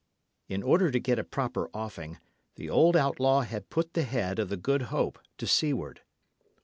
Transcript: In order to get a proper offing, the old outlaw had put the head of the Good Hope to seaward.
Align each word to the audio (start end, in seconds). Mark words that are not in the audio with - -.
In 0.49 0.63
order 0.63 0.89
to 0.89 0.99
get 0.99 1.19
a 1.19 1.23
proper 1.23 1.69
offing, 1.75 2.17
the 2.55 2.71
old 2.71 2.97
outlaw 2.97 3.41
had 3.41 3.69
put 3.69 3.93
the 3.93 4.01
head 4.01 4.39
of 4.39 4.49
the 4.49 4.57
Good 4.57 4.89
Hope 4.89 5.19
to 5.37 5.45
seaward. 5.45 6.01